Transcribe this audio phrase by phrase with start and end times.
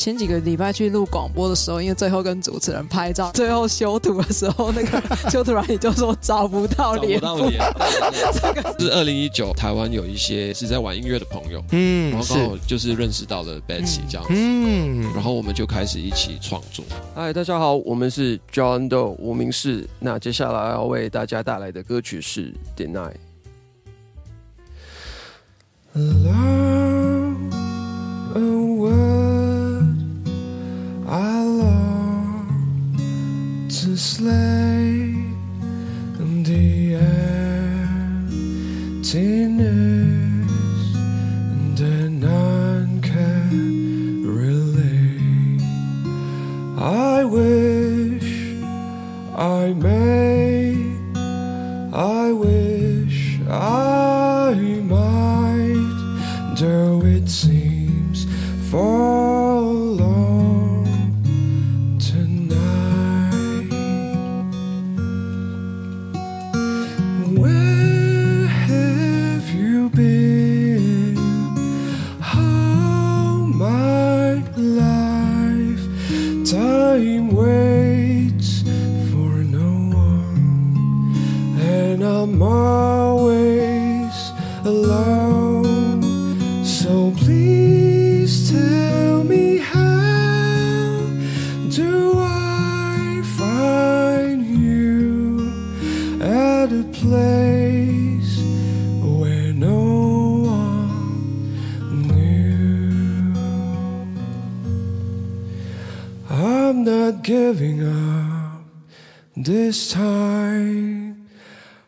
[0.00, 7.60] 前几个礼拜去录广播的时候，因为最后跟主持人拍照，最后修图的时候，那个修图软体就说找不到找不脸部，到脸。
[8.32, 14.32] 这个是二零一九，台湾有一些是在玩音乐的朋友，嗯然嗯，后刚好就是认识到了 Betsy 这样子。
[14.34, 16.82] 嗯，然后我们就开始一起创作。
[17.14, 19.86] 嗨，大家好，我们是 John Doe 无名氏。
[19.98, 23.12] 那接下来要为大家带来的歌曲是《Deny》。
[25.94, 27.50] Love
[34.00, 35.12] sleigh
[36.22, 39.02] in the air.
[39.02, 39.89] tonight.
[77.00, 78.60] Time waits
[79.10, 82.89] for no one and I'm always
[109.70, 111.28] this time.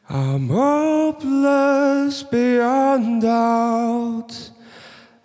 [0.08, 4.50] I'm hopeless beyond doubt,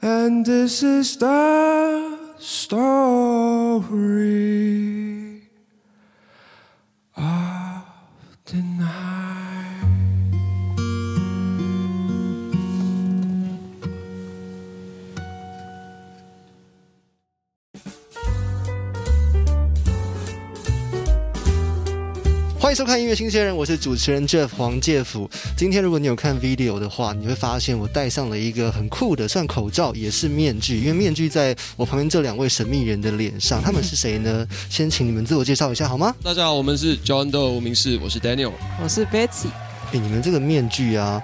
[0.02, 3.84] and this is the story
[7.16, 7.86] of
[8.46, 9.37] the night.
[22.68, 25.30] 欢迎收看音乐新鲜人，我是主持人 Jeff 黄介甫。
[25.56, 34.46] 今天如果你有看 video 的话，你会发现我戴上了一个很酷的，算口罩也是面具，因为面具在我旁边这两位神秘人的脸上，他们是谁呢？
[34.70, 36.14] 先请你们自我介绍一下好吗？
[36.22, 38.52] 大家好，我们是 John Doe 无名氏，我是 Daniel。
[38.84, 39.48] 我是 Betsy，
[39.94, 41.22] 诶，你们这个面具啊，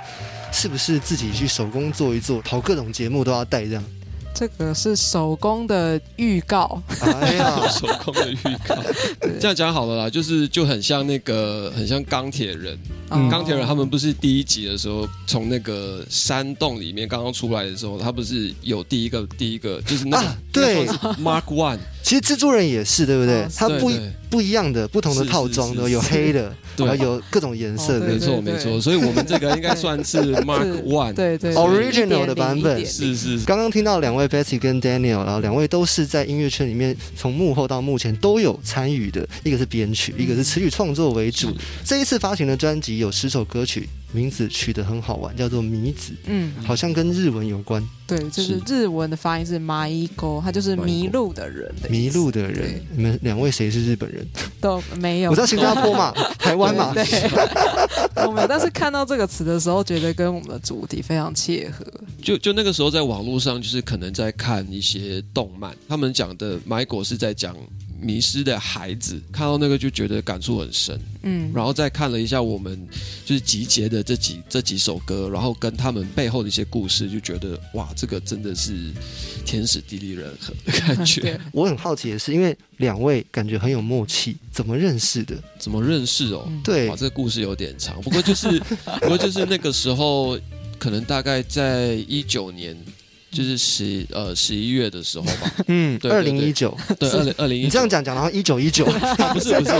[0.54, 3.84] 是不是自己去手工做一做，跑各种节目都要戴这样？
[4.33, 8.35] 这个是手工的预告，哎呀， 手工的预
[8.67, 8.75] 告，
[9.39, 12.77] 这样讲好了啦，就是就很像那个，很像钢铁人。
[13.16, 20.88] 嗯钢铁人他们不是第一集的时候，从那个山洞里面刚刚出来的时候，他不是有第一个第一个，就是那个、啊对。
[21.21, 23.41] Mark One，其实蜘蛛人也是，对不对？
[23.41, 23.50] 哦？
[23.56, 23.90] 它不
[24.30, 28.08] 不一样的，不同的套装的，是是有黑的，然后有各种颜色哦的。
[28.08, 28.19] 没。
[28.19, 32.86] 错没错，所以我们这个应该算是 Mark One，对对 Original 的版本。
[32.86, 41.56] 是是是刚刚听到两位 Betsy 跟 Daniel，然后两位都是在音乐圈里面从幕后到目前都有参与的，一个是编曲，一个是词曲创作为主。
[41.86, 52.79] 这一次发行的专辑有十首歌曲，名字取得很好玩，叫做《迷子嗯，》，好像跟日文有关，对，就是日文的发音是马伊沟，他就是迷路的人的迷路的人。
[52.96, 54.25] 你们两位谁是日本人？
[54.62, 56.94] 都没有，我知道新加坡嘛， 台湾嘛。
[56.94, 58.47] 对，对都没有。
[58.47, 61.85] 但是看到这个词的时候，觉得跟我们的主题非常切合。
[62.22, 67.56] 就就那个时候在网络上，就是可能在看一些动漫，他们讲的买果是在讲
[68.03, 71.00] 迷失的孩子，看到那个就觉得感触很深。
[71.24, 72.88] 嗯，然后再看了一下我们
[73.25, 78.92] 就是集结的这几这几首歌，然后跟他们背后的一些故事，就觉得哇，这个真的是
[79.46, 81.40] 天时地利人和的感觉。
[81.53, 85.36] 我很好奇的是，因为两位感觉很有默契，怎么认识的？
[85.58, 86.44] 怎么认识哦？
[86.47, 88.59] 嗯对哇，这个故事有点长，不过就是
[89.00, 90.38] 不过就是那个时候，
[90.78, 92.78] 可能大概在一九年。
[93.33, 98.85] 就是十呃十一月的时候吧， 嗯，对二零一九，对，二零二零一，你这样讲讲，然后一九一九，
[99.33, 99.71] 不是不是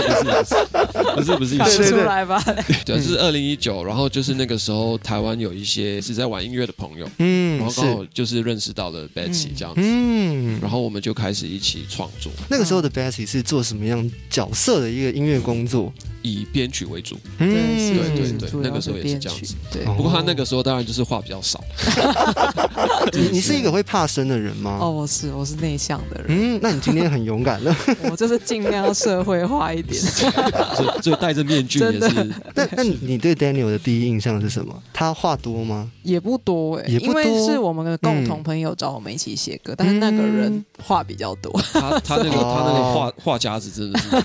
[1.14, 2.42] 不是不是不是不看出来吧？
[2.84, 12.32] 对，这是二零一九，然后就是那个时候台湾有一些是在玩音乐的朋友，嗯然嗯，后刚好，就是认识到了 Betsy 这样子，嗯，然后我们就开始一起创作。
[12.48, 15.92] 那个时候的 Betsy 是做什么样角色的一个音乐工作？
[16.22, 17.18] 以编曲为主。
[17.36, 19.84] 嗯对，对对那个时候也是这样子，对。
[19.84, 21.62] 哦不过他那个时候当然就是话比较少，
[23.12, 24.78] 你你是一个会怕生的人吗？
[24.80, 27.74] 哦，我是我是内向的人，嗯，那你今天很勇敢了。
[28.10, 29.94] 我就是尽量要社会化一点。
[30.00, 34.82] 所以所以戴着面具也是那那你你对 Daniel 的第一印象是什么？
[34.92, 35.90] 他话多吗？
[36.02, 44.16] 也不多哎、也不多因为是我们的共同朋友找我们一起写歌，但是那个人话比较多，他他那个哦他那个话话匣子真的是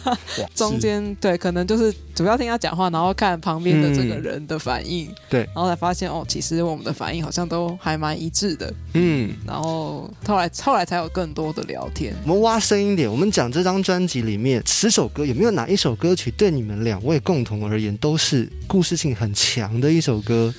[0.42, 12.14] 哇中间对可能就是主要听他讲话，然后看旁边的这个人的反应，对然后才发现哦，其实我们的反应好像都还蛮一致的，嗯，然后后来后来才有更多的聊天。
[12.24, 20.54] 我们挖深一点，我们讲这张专辑里面十首歌，有没有哪一首歌曲对你们两位共同而言都是故事性很强的一首歌？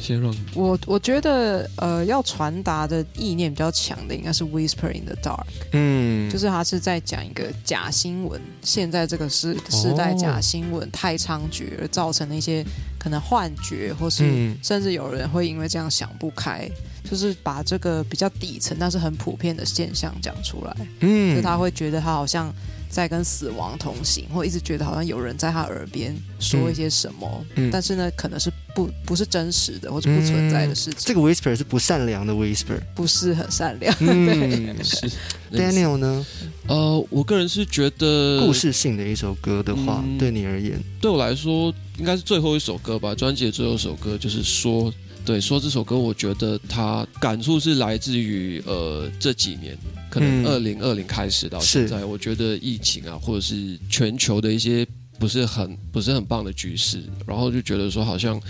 [0.00, 5.44] 先让我我觉得呃，要传达的意念比较强的应该是《Whisper in the Dark》。
[5.72, 12.64] 嗯，就是他是在讲一个假新闻，现在这个时时代假新闻太猖獗，而造成的一些
[12.98, 14.56] 可能幻觉，或是嗯。
[14.62, 16.68] 甚至有人会因为这样想不开，
[17.04, 21.36] 就是把这个比较底层但是很普遍的现象讲出来，嗯。
[21.36, 22.52] 就他会觉得他好像
[22.88, 27.70] 在跟死亡同行，或一直觉得好像有人在他耳边说一些什么，嗯。
[27.70, 28.50] 但是呢，可能是
[28.86, 32.80] 不不是真实的，或者不存在的事情，这个 whisper 是不善良的 whisper。
[32.94, 33.94] 不是很善良。
[34.00, 35.10] 嗯是，
[35.52, 36.26] Daniel 呢？
[36.66, 44.92] 呃，我个人是觉得故事性的一首歌的话，嗯对你而言，对我来说应该是最后一首歌吧，专辑的最后一首歌就是说。
[45.22, 49.76] 对，说这首歌，我觉得它感触是来自于呃这几年，
[50.08, 54.84] 可能嗯二零二零开始到现在，我觉得疫情啊，或者是全球的一些
[55.20, 58.40] 不是很不是很棒的局势，然后就觉得说好像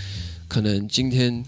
[0.47, 1.45] 可能今天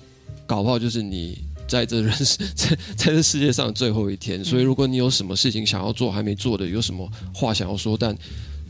[0.47, 1.39] 搞不好就是你
[1.69, 8.15] 在这人世 在在这世界上最后一天，所以如果你有什么事情想要做还没做的，有什么话想要说，但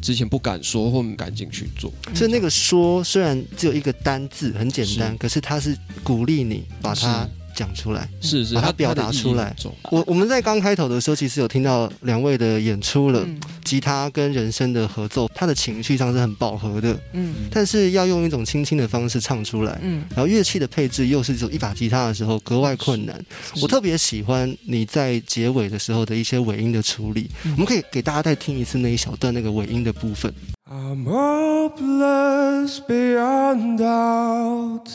[0.03, 5.17] 之前不敢说或不敢进去做，所以那个说虽然只有一个单字，很简单，是。
[5.17, 5.75] 可是它是
[6.05, 8.09] 鼓励你把它讲出来。
[8.21, 9.55] 是是，把它表达出来
[9.91, 19.79] 我我们在刚开头的时候，其实有听到两位的演出了，嗯吉他跟人声的合奏，他的情绪上是很饱和的，嗯但是要用一种轻轻的方式唱出来。
[19.83, 23.19] 嗯，然后乐器的配置又是只有一把吉他的时候格外困难。
[23.61, 30.33] 我特别喜欢你在结尾的时候的一些尾音的处理，嗯我们可以给大家再听一次那一小段那个尾音的部分。
[30.71, 34.89] I'm hopeless beyond doubt,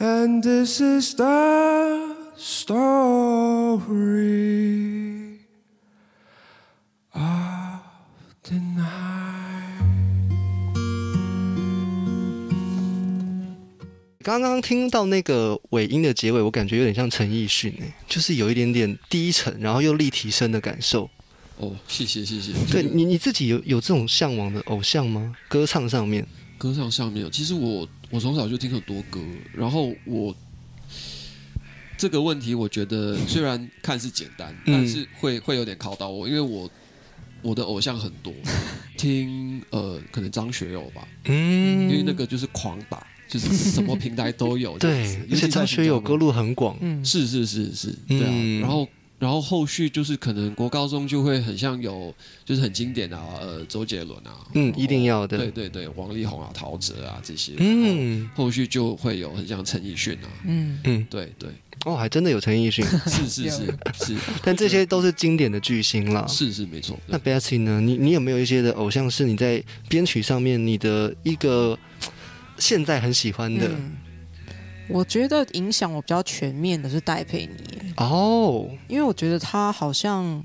[0.00, 3.78] and this is the story
[7.12, 7.80] of
[8.44, 8.84] the night.
[14.22, 21.08] 刚刚听到那个尾音的结尾，我感觉有点像陈奕迅诶，就是有一点点低沉，然后又立体声的感受。
[21.56, 22.52] 哦，谢谢谢谢。
[22.70, 25.34] 对你你自己有有这种向往的偶像吗？
[25.48, 26.26] 歌唱上面，
[26.58, 29.20] 歌唱上面，其实我我从小就听很多歌，
[29.54, 30.34] 然后我
[31.96, 34.72] 这个问题，我觉得虽然看似简单，嗯。
[34.74, 36.68] 但是会会有点考到我，因为我
[37.40, 38.32] 我的偶像很多，
[38.98, 41.88] 听呃可能张学友吧，嗯。
[41.88, 48.60] 因为那个就是狂打，就是什么平台都有这样子， 对，尤其在而且张学友歌路很广，嗯，是是是是，对啊，嗯。
[48.60, 48.86] 然后。
[49.18, 61.50] 然后后续就是可能国高中就会很像有，就是很经典的啊，呃，周杰伦啊，嗯，一定要的，对对对，王力宏啊、陶喆啊这些，嗯后续就会有很像陈奕迅啊，嗯，嗯，对对，
[61.84, 63.66] 哦，还真的有陈奕迅， 是是是
[64.04, 66.24] 是 但这些都是经典的巨星啦。
[66.28, 66.98] 是是没错。
[67.06, 67.80] 那 Betsy 呢？
[67.80, 71.76] 你你有没有一些的偶像是你在编曲上面你的一个
[72.58, 73.66] 现在很喜欢的？
[73.68, 73.96] 嗯
[74.88, 80.42] 我觉得影响我比较全面的是戴佩妮，哦，因为我觉得她好像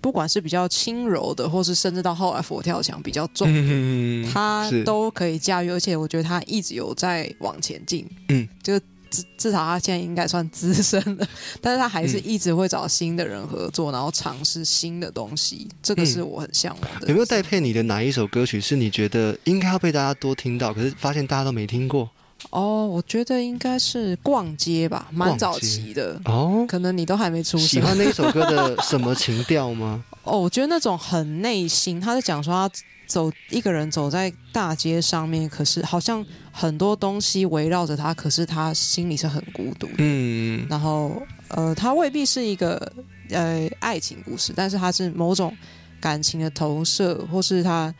[0.00, 8.06] 不管是比较轻柔的，或是甚至到后来佛跳墙比较重，嗯她是都可以驾驭，而且我觉得她一直有在往前进。
[8.28, 11.26] 嗯，就至至少她现在应该算资深了，
[11.60, 17.08] 但是她还是嗯一直会找新的人合作，然后尝试新的东西，这个是嗯我很向往的。
[17.08, 22.08] 有没有戴佩妮的哪一首歌曲是你觉得应该要被大家多听到，可是发现大家都没听过？
[22.50, 26.20] 哦，我觉得应该是逛街吧，蛮早期的。
[26.24, 30.04] 哦，可能你都还没出喜欢那一首歌的什么情调吗？
[30.24, 32.74] 哦，我觉得那种很内心，他在讲说他
[33.06, 39.94] 走一个人走在大街上面，可是好像很多东西围绕着他，可是他心里是很孤独的。
[39.98, 42.92] 嗯然后呃，他未必是一个
[43.30, 45.56] 呃爱情故事，但是他是某种
[46.00, 47.94] 感情的投射，或是他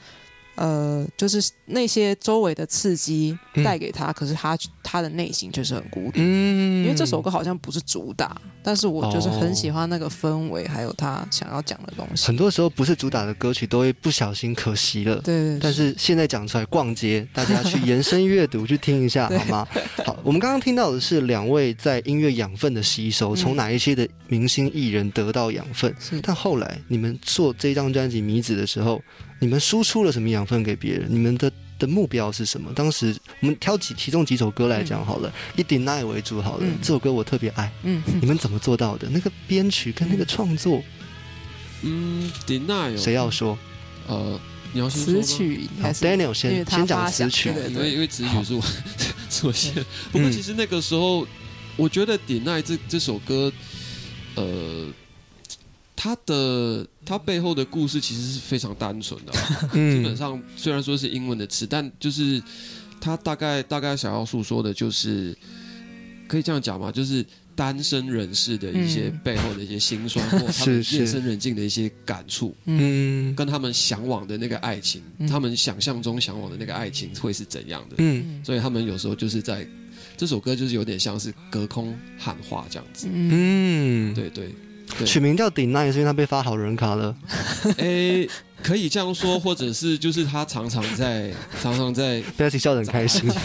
[0.57, 6.15] 呃，就是那些周围的刺激嗯带给他，可是他他的内心就是很孤独。
[6.17, 12.27] 嗯因为这首歌好像不是主打，但是我就是很喜欢那个氛围，还有他想要讲的东西。
[12.27, 15.17] 很多时候不是主打的歌曲都会不小心可惜了。
[15.17, 19.69] 对对，但是现在讲出来，逛街大家去延伸阅读去听一下 好吗？
[20.05, 25.95] 好，我们刚刚听到的是两位在音乐养分的吸收，嗯从哪一些的明星艺人得到养分。
[25.99, 29.03] 是但后来你们做这张专辑《米子》的时候，
[29.39, 31.07] 你们输出了什么养分给别人？
[31.09, 32.73] 你们的的目标是什么？
[32.75, 36.65] 当时我们挑几其中几首歌来讲好了，以 Deny 为主好了。
[36.65, 39.09] 嗯这首歌我特别爱，嗯，你们怎么做到的？
[39.11, 40.83] 那个编曲跟那个创作，
[41.83, 43.59] 嗯，Deny 谁要说？
[44.07, 44.41] 呃，
[44.73, 47.53] 你要先词曲应好该是，Daniel 先先讲词曲。
[47.53, 48.63] 对对因为因为词曲是我
[49.29, 51.27] 是我先，不过其实那个时候，
[51.77, 53.53] 我觉得《点奈》这这首歌，
[54.37, 54.87] 呃，
[56.07, 62.41] 它的他背后的故事其实是非常单纯的啊、 基本嗯上虽然说是英文的词，但就是
[63.01, 65.37] 他大概大概想要诉说的就是，
[66.29, 66.93] 可以这样讲吗？
[66.93, 69.21] 就是单身人士的一些嗯。
[69.25, 72.55] 背后的一些辛酸，或 他们夜深人静的一些感触。
[72.67, 73.35] 嗯。
[73.35, 75.27] 跟他们向往的那个爱情，嗯。
[75.27, 77.97] 他们想象中向往的那个爱情会是怎样的？
[77.99, 78.41] 嗯。
[78.45, 79.67] 所以他们有时候就是在
[80.17, 83.09] 这首歌就是有点像是隔空喊话这样子。
[83.11, 84.15] 嗯。
[84.15, 84.55] 对，对
[85.05, 87.15] 取名叫 Deny 是因为他被发好人卡了。
[87.79, 88.29] 诶，
[88.63, 92.23] 可以这样说，或者是就是他常常在 常常在
[92.59, 93.29] 笑得很开心。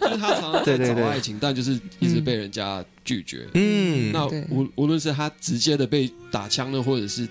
[0.00, 3.46] 就是他常常在对对对找爱情，但就是一直被人家拒绝。
[3.54, 7.26] 嗯，那无无论是他直接的被打枪了，或者是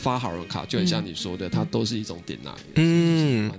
[0.00, 2.54] 发好人卡，就很像你说的，它都是一种点拿。
[2.76, 3.52] 嗯，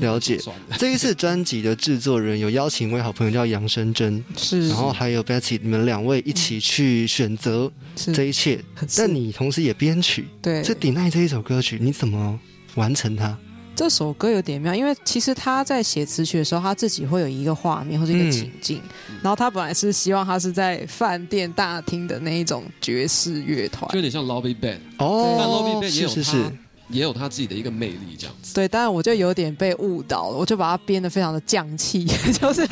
[0.00, 0.40] 了解。
[0.78, 8.56] 这一次专辑的制作人有邀请一位好朋友叫杨生珍，是，然后还有 Betty，你们两位一起去选择这一切。
[8.80, 12.40] 是但你同时也编曲，对这 Deny 这一首歌曲，你怎么
[12.74, 13.38] 完成它？
[13.76, 18.80] 这首歌有点妙，因为其实他在写词曲的时候，他自己会有一个画面或者一个情境，
[19.22, 23.88] 然后他本来是希望他是在饭店大厅的那一种爵士乐团。
[23.92, 26.42] 就，有点像 lobby band，但哦，lobby band 也有是是是。
[26.42, 26.52] 他，
[26.88, 28.54] 也有他自己的一个魅力，这样子。
[28.54, 32.04] 对，当然我就有点被误导了，我就把它编的非常的降气，
[32.40, 32.66] 就是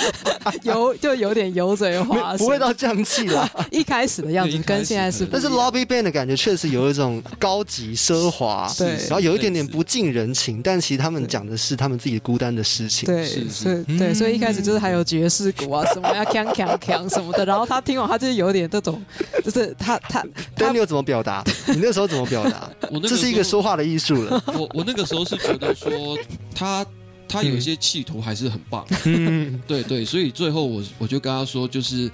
[0.62, 3.48] 油就有点油嘴滑舌，不会到降气啦。
[3.70, 13.06] 一开始的样子跟现在是但是 Lobby Band 的感觉确实有一种高级奢华，对然后有一点点不近人情，但其实他们讲的是他们自己孤单的事情。
[13.06, 19.02] 对，是是所以对，所以一开始就是还有爵士鼓啊，什么要锵锵锵什么的，然后他听完他就是有点这种，
[19.44, 20.26] 就是他他他
[20.56, 21.44] 但你有怎么表达？
[21.66, 22.70] 你那时候怎么表达？
[22.90, 24.42] 我那个这是一个说话的艺术了。
[24.54, 26.18] 我我那个时候是觉得说
[26.54, 26.84] 他
[27.28, 32.10] 他有一些企图还是很棒，嗯，对对，所以最后我我就跟他说，就是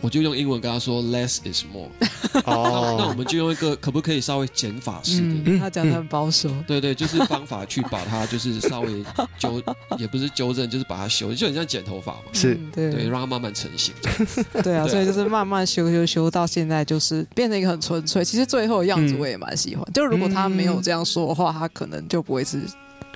[0.00, 1.88] 我就用英文跟他说 less is more，、
[2.32, 5.26] 那那我哦，们就用一个可不可以稍微减法式的。
[5.46, 9.04] 嗯，他讲的很保守，对对，就是方法去把它，就是稍微
[9.38, 9.60] 纠，
[9.98, 12.54] 也不是纠正，就是把它修，就很像剪头发嘛，是。
[12.54, 12.90] 嗯对。
[12.92, 13.92] 对，让它慢慢成型。
[14.62, 18.24] 对啊，所以就是慢慢修修修到现在，就是变成一个很纯粹。
[18.24, 22.60] 其实最后的样子我也蛮喜欢，就如果他没有这样说的话，他可能就不会是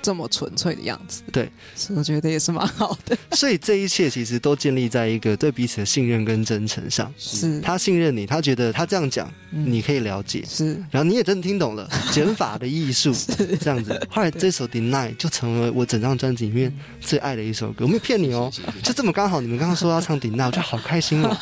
[0.00, 1.22] 这么纯粹的样子。
[1.30, 3.16] 对，是我觉得也是蛮好的。
[3.36, 7.12] 所以这一切其实都建立在一个对彼此的信任跟真诚上。
[7.16, 9.70] 是，他信任你，他觉得他这样讲嗯。
[9.72, 10.74] 你可以了解，是。
[10.90, 13.14] 然后你也真的听懂了 减法的艺术，
[13.60, 13.98] 这样子。
[14.10, 17.84] 后来这首《Deny》就成为我整张专辑里面最爱的一首歌。
[17.84, 21.36] 我没有骗你哦，就这么刚好，你们刚刚说要唱《Deny》，我觉得好开心哦，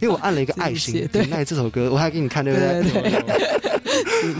[0.00, 3.28] 因为我按了一个爱心《Deny》这首歌，我还给你看，对不对？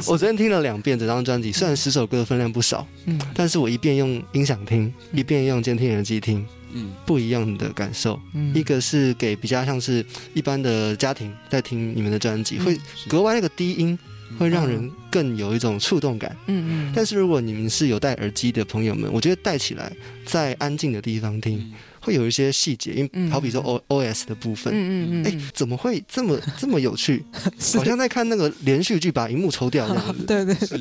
[0.07, 8.21] 我昨天听了两遍整张专辑，虽然十首歌的分量不少，嗯但是我一遍用音响听，一遍用监听耳机听，嗯，不一样的感受。
[8.35, 8.55] 嗯。
[8.55, 10.05] 一个是给比较像是
[10.35, 13.99] 一般的家庭在听你们的专辑，嗯会格外那个低音
[14.39, 16.37] 会让人更有一种触动感。
[16.47, 19.93] 嗯嗯，但是如果你们是有戴耳机的朋友们，我觉得戴起来
[20.27, 23.31] 在安静的地方听，嗯会有一些细节，因为嗯。
[23.31, 24.73] 好比说 O O S 的部分。
[24.73, 27.25] 哎、嗯嗯嗯，怎么会这么这么有趣？
[27.77, 30.25] 好像在看那个连续剧，把荧幕抽掉那样子。
[30.25, 30.55] 对对。
[30.55, 30.81] 是，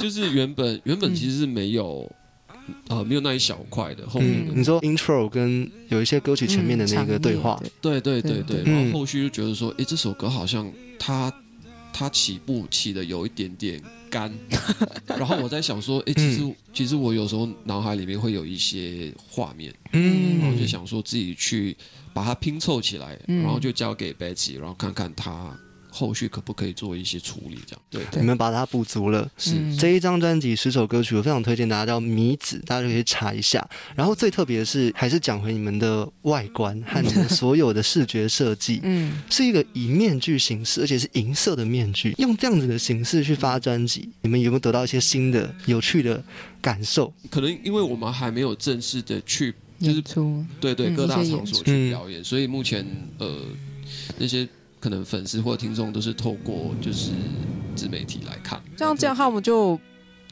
[0.00, 2.10] 就是原本原本其实是没有，
[2.88, 8.20] 呃，没有那一小块的后面嗯，你说 intro 跟有一些歌曲前面的那个对话，嗯对对。
[8.22, 8.62] 对对。
[8.64, 11.32] 然后后续就觉得说，诶，这首歌好像它
[11.92, 14.32] 它起步起的有一点点干，
[15.06, 20.38] 然后我在想说，诶，其实、其实我有时候脑海里面会有一些画面，嗯。
[20.40, 21.76] 然后就想说自己去
[22.12, 23.42] 把它拼凑起来，嗯。
[23.42, 25.56] 然后就交给 Betsy，然后看看她
[25.94, 28.02] 后续可不可以做一些处理，这样对。
[28.18, 29.30] 你们把它补足了。
[29.36, 33.68] 是嗯这一张专辑十首歌曲，我非常推荐大家叫《米子》，大家就可以查一下。
[33.94, 46.22] 然后最特别的是，还是讲回你们的外观和你们所有的视觉设计，嗯，是一个以面具形式，而且是银色的面具，用这样子的形式去发专辑，你们有没有得到一些新的、有趣的
[46.60, 47.12] 感受？
[47.30, 52.86] 可能因为我们还没有正式的去，就是出，对对嗯各大场所去表演，所以目前
[53.18, 53.40] 呃
[54.16, 54.48] 那些
[54.82, 57.12] 可能粉丝或听众都是透过就是
[57.76, 58.60] 自媒体来看。
[58.76, 59.78] 这样这样，他们就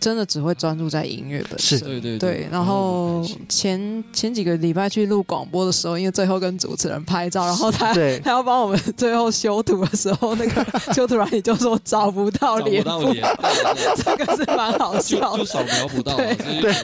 [0.00, 1.78] 真的只会专注在音乐本是。
[1.78, 1.86] 身。
[1.86, 2.18] 对对。
[2.18, 8.18] 对，然后前前几个礼拜去录广播的时候，因为最后跟主持人拍照，然后他对。
[8.24, 13.24] 他要帮我们最后修图的时候，那个 修图软体就说找不到找不脸部，到脸，
[13.96, 15.38] 这个是蛮好笑的。
[15.38, 16.16] 就就扫描不到。
[16.16, 16.34] 对。
[16.60, 16.74] 对。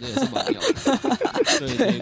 [1.77, 2.01] 对，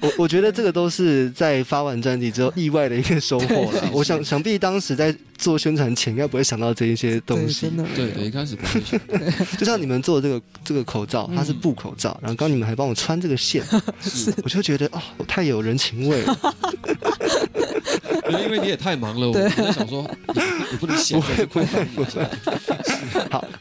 [0.00, 3.88] 我我觉得这个都是在发完专辑之后意外的一个收获了。
[3.92, 7.62] 我想想必当时在做宣传前，应该不会想到这一些东，西。
[7.62, 7.76] 真。
[7.76, 7.84] 的。
[7.94, 9.00] 对对，一开始不会想，
[9.58, 13.62] 就像你们做的这个这个口罩，它是嗯布口罩，然后刚刚你们还帮我穿这个线，
[14.42, 16.38] 我就觉得哦，太有人情味了。
[18.44, 20.40] 因为你也太忙了，我在想说，你
[20.72, 22.28] 你不能闲着 是快放一下。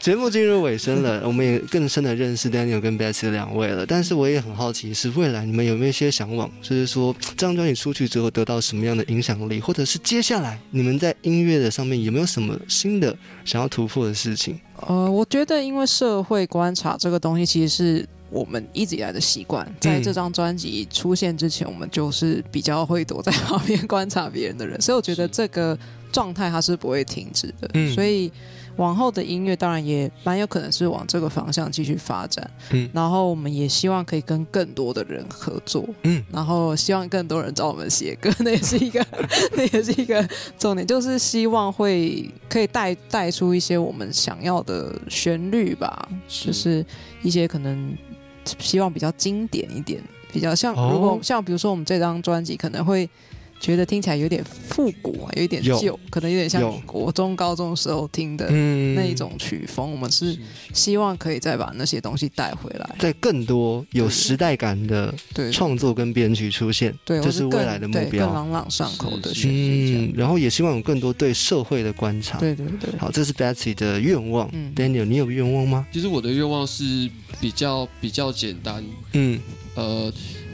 [0.04, 3.86] 好，节目进入尾声了， 我们也更深的认识 Daniel 跟 Betsy 两位了。
[3.86, 14.60] 但是我也很好奇，是未来你们有没有一些向往，就是说这张专辑出去之后得到什么样的影响力，或者是接下来你们在音乐的上面有没有什么新的想要突破的事情？
[14.88, 19.66] 呃，我觉得因为社会观察这个东西，其实是我们一直以来的习惯。
[19.80, 25.78] 在这张专辑出现之前，我们就是比较会躲在旁边观察别人的人，所以我觉得这个
[26.12, 27.70] 状态它是不会停止的。
[27.74, 28.30] 嗯所以
[28.78, 32.50] 往后的音乐当然也蛮有可能是往这个方向继续发展。
[32.72, 35.88] 嗯然后我们也希望可以跟更多的人合作。
[36.04, 39.06] 嗯，然后希望更多人找我们写歌，那也是一个，
[39.56, 40.28] 那也是一个
[40.58, 46.86] 重点，就是希望会可以带带出一些我们想要的旋律吧，就是
[47.22, 47.96] 一些可能
[48.60, 50.02] 希望比较经典一点，
[50.32, 53.10] 比较像哦如果像比如说我们这张专辑可能会。
[53.64, 59.90] 觉得听起来有点复古啊，有一点旧，可能有点像国中、高中时候听的嗯那一种曲风。
[59.90, 60.38] 我们是
[60.74, 68.34] 希望可以再把那些东西带回来，在更多有时代感的对创作跟编曲出现，对，这是未来的目标更标。
[68.34, 70.12] 朗朗上口的是旋律。
[70.12, 72.38] 嗯，然后也希望有更多对社会的观察。
[72.40, 74.50] 对对对，好，这是 Betsy 的愿望。
[74.52, 75.88] 嗯 Daniel，你有愿望吗？
[75.94, 79.40] 其实我的愿望是比较比较简单，嗯，
[79.76, 80.12] 呃，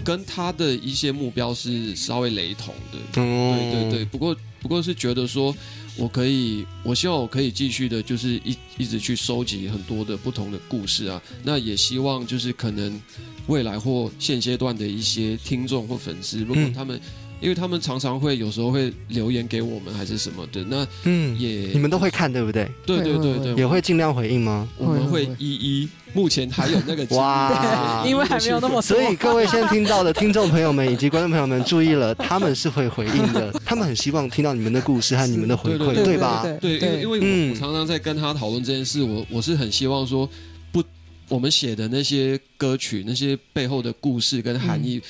[0.09, 3.21] 跟他的一些目标是稍微雷同的。
[3.21, 5.55] 哦，对对对，不过不过是觉得说，
[5.97, 11.21] 我可以，我希望我可以继续的，就是一一直去收集很多的不同的故事啊。
[11.43, 12.99] 那也希望就是可能
[13.45, 16.99] 未来或现阶段的一些听众或粉丝，如果嗯他们，
[17.39, 22.69] 因为他们常常会有时候会留言给我们还是什么的，那嗯，也你们都会看对不对？
[22.85, 24.67] 对对对对，也会尽量回应吗？
[24.77, 28.03] 我们会一一，目前还有那个哇。
[28.05, 36.45] 因为还没有那么所以各位现在听到的听众朋友们以及观众朋友们注意了，他们是会回应的， 他们很希望听到你们的故事和你们的回馈，对对吧？
[36.59, 40.29] 对，因为因为我常常在跟他讨论这件事，我我是很希望说，
[40.71, 40.83] 不，
[41.29, 45.01] 我们写的那些歌曲，那些背后的故事跟含义，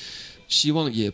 [0.48, 1.10] 希望也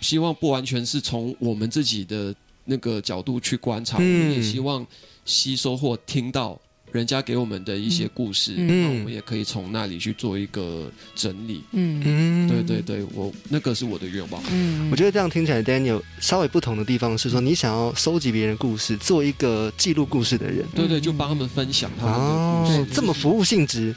[0.00, 2.34] 希望不完全是从我们自己的
[2.64, 4.86] 那个角度去观察，嗯我们也希望
[5.24, 6.60] 吸收或听到。
[6.92, 11.62] 人家给我们的一些故事，嗯那我们也可以从那里去做一个整理。
[11.72, 12.80] 嗯嗯对对。
[12.80, 14.42] 对，我那个是我的愿望。
[14.50, 20.64] 嗯我觉得这样听起来，Daniel 稍微不同的地方是说，你想要收集别人的故事，做一个记录故事的人。
[20.74, 23.94] 对对，就帮他们分享他们的故事哦，，这么服务性质，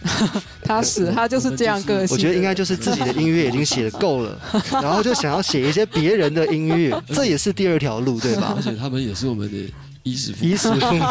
[0.63, 2.15] 他是 他就是这样个性。
[2.15, 8.62] 我觉得应该就是自己的音乐已经写的够了， 然后就想要写一些别人的音乐，这也是第二条路，对吧而？
[8.62, 9.58] 且他们也是我们的
[10.04, 11.04] 衣食父衣食父母，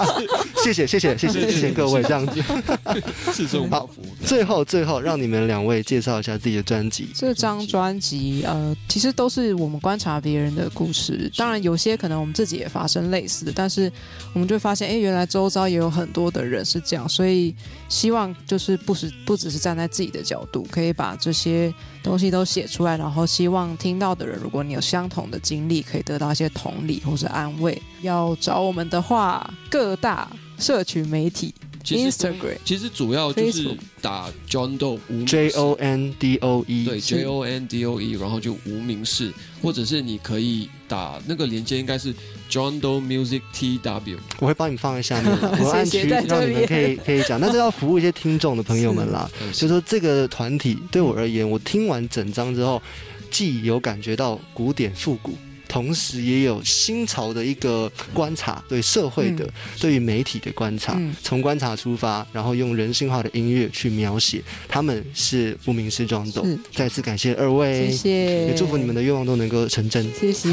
[0.64, 2.42] 谢谢谢谢谢谢谢谢各位，这样子。
[3.32, 4.26] 是这种包袱。
[4.26, 7.08] 最后最后，让你们两位介绍一下自己的专辑。
[7.14, 11.30] 这张专辑，呃，其实都是我们观察别人的故事。
[11.36, 13.92] 当然，有些可能我们自己也发生类似的，但是
[14.32, 17.06] 我们就发现，哎，原来周遭也有很多的人是这样。
[17.08, 17.54] 所以，
[17.88, 27.80] 希望就是不是不只是站在自己的角度，可以把这些东西都写出来，然后希望听到的人，如果你有相同的经历，可以得到一些同理或是安慰。
[28.02, 32.56] 要找我们的话，各大社群媒体其，Instagram。
[32.64, 39.32] 其实主要就是打 John Doe 无名氏 J O N D O E，对 J O N D O E，然后就无名氏，
[39.62, 42.12] 或者是你可以打那个连接应该是
[42.50, 44.18] John Doe Music T W。
[44.40, 45.30] 我会帮你放在下面
[45.62, 47.38] 我按区，让你们可以 可以讲。
[47.40, 52.82] 那这要服务一些听众的朋友们啦，呃就说这个团体对我而言，我听完整张之后，
[53.30, 55.38] 既有感觉到古典复古，
[55.70, 66.44] 同时也有新潮的一个观察，对社会的、对于媒体的观察，嗯从观察出发，然后用人性化的音乐去描写，他们是无名氏装斗。
[66.74, 70.12] 再次感谢二位，谢谢，也祝福你们的愿望都能够成真。
[70.12, 70.50] 谢谢。